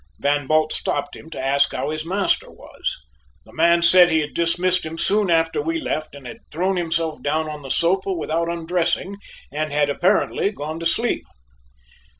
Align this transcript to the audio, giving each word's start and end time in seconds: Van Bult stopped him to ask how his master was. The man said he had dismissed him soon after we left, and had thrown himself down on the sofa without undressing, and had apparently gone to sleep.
Van 0.17 0.47
Bult 0.47 0.73
stopped 0.73 1.15
him 1.15 1.29
to 1.29 1.39
ask 1.39 1.73
how 1.75 1.91
his 1.91 2.03
master 2.03 2.49
was. 2.49 3.03
The 3.45 3.53
man 3.53 3.83
said 3.83 4.09
he 4.09 4.21
had 4.21 4.33
dismissed 4.33 4.83
him 4.83 4.97
soon 4.97 5.29
after 5.29 5.61
we 5.61 5.79
left, 5.79 6.15
and 6.15 6.25
had 6.25 6.39
thrown 6.49 6.75
himself 6.75 7.21
down 7.21 7.47
on 7.47 7.61
the 7.61 7.69
sofa 7.69 8.11
without 8.11 8.49
undressing, 8.49 9.17
and 9.51 9.71
had 9.71 9.91
apparently 9.91 10.49
gone 10.51 10.79
to 10.79 10.87
sleep. 10.87 11.23